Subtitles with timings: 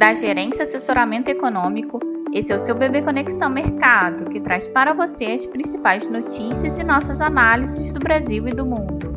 [0.00, 2.00] da Gerência Assessoramento Econômico.
[2.32, 6.82] Esse é o seu Bebê Conexão Mercado, que traz para você as principais notícias e
[6.82, 9.10] nossas análises do Brasil e do mundo.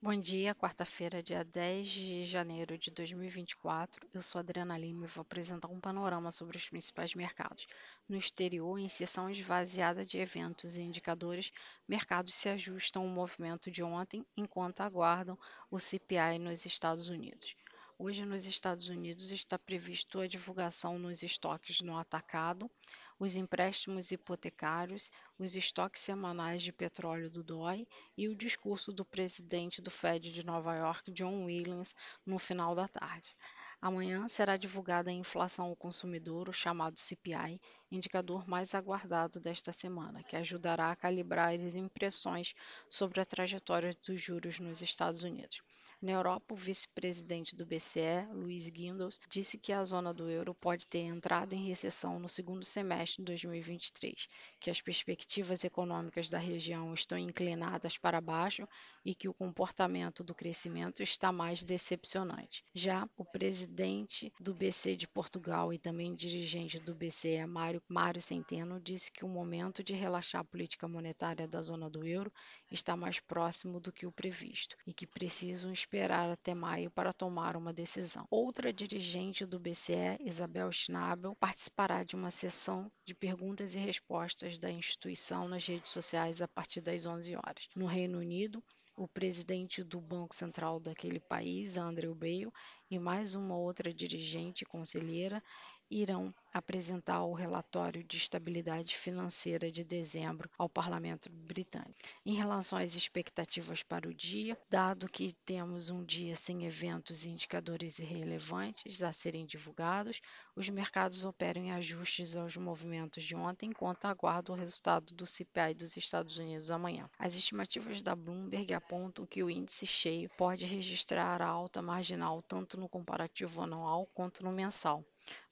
[0.00, 4.08] Bom dia, quarta-feira, dia 10 de janeiro de 2024.
[4.14, 7.66] Eu sou Adriana Lima e vou apresentar um panorama sobre os principais mercados.
[8.08, 11.52] No exterior, em sessão esvaziada de eventos e indicadores,
[11.86, 15.38] mercados se ajustam ao movimento de ontem enquanto aguardam
[15.70, 17.54] o CPI nos Estados Unidos.
[18.02, 22.70] Hoje, nos Estados Unidos, está previsto a divulgação nos estoques no atacado,
[23.18, 27.86] os empréstimos hipotecários, os estoques semanais de petróleo do DOI
[28.16, 31.94] e o discurso do presidente do Fed de Nova York, John Williams,
[32.24, 33.36] no final da tarde.
[33.82, 37.60] Amanhã será divulgada a inflação ao consumidor, o chamado CPI,
[37.92, 42.54] indicador mais aguardado desta semana, que ajudará a calibrar as impressões
[42.88, 45.60] sobre a trajetória dos juros nos Estados Unidos.
[46.02, 50.86] Na Europa, o vice-presidente do BCE, Luiz Guindos, disse que a zona do euro pode
[50.86, 54.26] ter entrado em recessão no segundo semestre de 2023,
[54.58, 58.66] que as perspectivas econômicas da região estão inclinadas para baixo
[59.04, 62.64] e que o comportamento do crescimento está mais decepcionante.
[62.72, 68.80] Já o presidente do BC de Portugal e também dirigente do BCE, Mário, Mário Centeno,
[68.80, 72.32] disse que o momento de relaxar a política monetária da zona do euro
[72.70, 75.89] está mais próximo do que o previsto e que precisam esperar
[76.32, 78.26] até maio para tomar uma decisão.
[78.30, 84.70] Outra dirigente do BCE, Isabel Schnabel, participará de uma sessão de perguntas e respostas da
[84.70, 87.68] instituição nas redes sociais a partir das 11 horas.
[87.74, 88.62] No Reino Unido,
[88.96, 92.52] o presidente do Banco Central daquele país, Andrew Bailey,
[92.90, 95.42] e mais uma outra dirigente conselheira
[95.90, 101.98] irão apresentar o relatório de estabilidade financeira de dezembro ao Parlamento Britânico.
[102.24, 107.30] Em relação às expectativas para o dia, dado que temos um dia sem eventos e
[107.30, 110.20] indicadores irrelevantes a serem divulgados,
[110.56, 115.74] os mercados operam em ajustes aos movimentos de ontem enquanto aguardam o resultado do CPI
[115.74, 117.08] dos Estados Unidos amanhã.
[117.18, 122.88] As estimativas da Bloomberg apontam que o índice cheio pode registrar alta marginal tanto no
[122.88, 125.04] comparativo anual quanto no mensal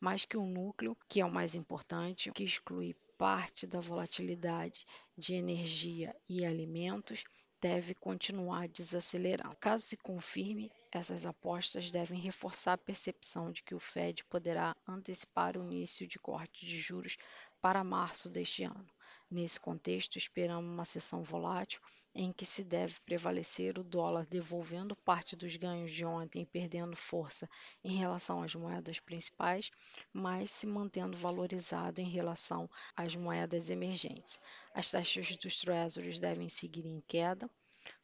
[0.00, 5.34] mais que o núcleo, que é o mais importante, que exclui parte da volatilidade de
[5.34, 7.24] energia e alimentos,
[7.60, 9.56] deve continuar desacelerando.
[9.56, 15.56] Caso se confirme, essas apostas devem reforçar a percepção de que o Fed poderá antecipar
[15.56, 17.16] o início de corte de juros
[17.60, 18.86] para março deste ano.
[19.30, 21.80] Nesse contexto, esperamos uma sessão volátil
[22.16, 26.96] em que se deve prevalecer o dólar devolvendo parte dos ganhos de ontem e perdendo
[26.96, 27.48] força
[27.84, 29.70] em relação às moedas principais,
[30.12, 34.40] mas se mantendo valorizado em relação às moedas emergentes.
[34.74, 37.50] As taxas dos treasuries devem seguir em queda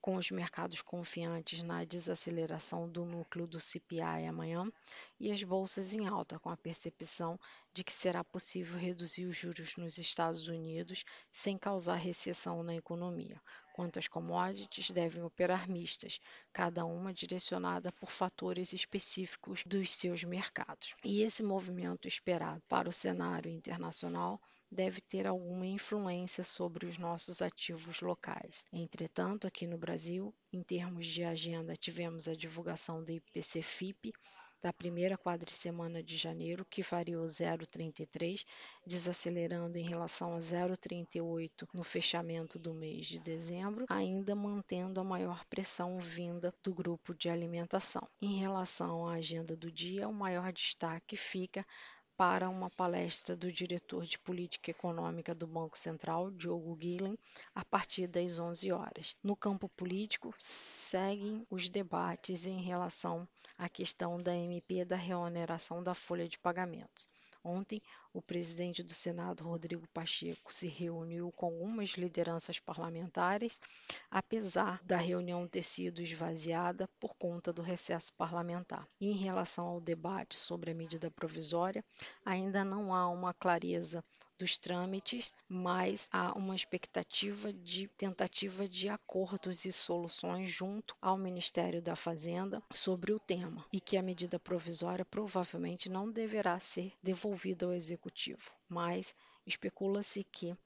[0.00, 4.70] com os mercados confiantes na desaceleração do núcleo do CPI amanhã
[5.18, 7.38] e as bolsas em alta, com a percepção
[7.72, 13.40] de que será possível reduzir os juros nos Estados Unidos sem causar recessão na economia.
[13.74, 16.20] Quanto às commodities, devem operar mistas,
[16.52, 20.96] cada uma direcionada por fatores específicos dos seus mercados.
[21.04, 24.40] E esse movimento esperado para o cenário internacional
[24.70, 28.64] deve ter alguma influência sobre os nossos ativos locais.
[28.72, 34.12] Entretanto, aqui no Brasil, em termos de agenda, tivemos a divulgação do IPC-FIP
[34.60, 38.44] da primeira quadricemana de janeiro, que variou 0,33,
[38.86, 45.44] desacelerando em relação a 0,38 no fechamento do mês de dezembro, ainda mantendo a maior
[45.44, 48.06] pressão vinda do grupo de alimentação.
[48.20, 51.64] Em relação à agenda do dia, o maior destaque fica
[52.18, 57.16] para uma palestra do diretor de política econômica do Banco Central, Diogo Guilhem,
[57.54, 59.14] a partir das 11 horas.
[59.22, 63.26] No campo político, seguem os debates em relação
[63.56, 67.08] à questão da MP da reoneração da folha de pagamentos.
[67.44, 67.80] Ontem,
[68.12, 73.60] o presidente do Senado, Rodrigo Pacheco, se reuniu com algumas lideranças parlamentares,
[74.10, 78.88] apesar da reunião ter sido esvaziada por conta do recesso parlamentar.
[79.00, 81.84] Em relação ao debate sobre a medida provisória,
[82.24, 84.04] ainda não há uma clareza
[84.38, 91.82] dos trâmites, mas há uma expectativa de tentativa de acordos e soluções junto ao Ministério
[91.82, 97.66] da Fazenda sobre o tema e que a medida provisória provavelmente não deverá ser devolvida
[97.66, 99.14] ao Executivo, mas
[99.44, 100.56] especula-se que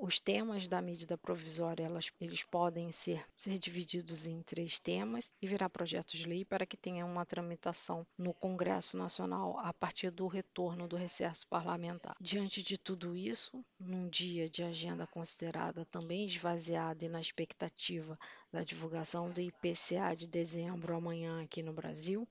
[0.00, 5.46] os temas da medida provisória elas, eles podem ser, ser divididos em três temas e
[5.48, 10.28] virar projetos de lei para que tenha uma tramitação no Congresso Nacional a partir do
[10.28, 12.14] retorno do recesso parlamentar.
[12.20, 18.16] Diante de tudo isso, num dia de agenda considerada também esvaziada e na expectativa
[18.52, 22.28] da divulgação do IPCA de dezembro amanhã aqui no Brasil,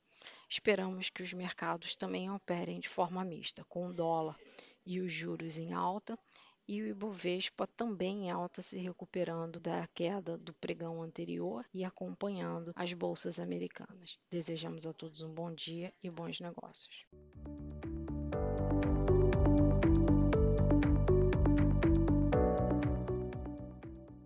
[0.47, 4.37] esperamos que os mercados também operem de forma mista, com o dólar
[4.85, 6.17] e os juros em alta
[6.71, 12.71] e o Ibovespa também em alta, se recuperando da queda do pregão anterior e acompanhando
[12.77, 14.18] as bolsas americanas.
[14.29, 17.06] Desejamos a todos um bom dia e bons negócios.